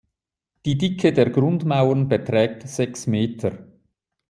Die 0.65 0.79
Dicke 0.79 1.13
der 1.13 1.29
Grundmauern 1.29 2.07
beträgt 2.09 2.67
sechs 2.67 3.05
Meter. 3.05 3.67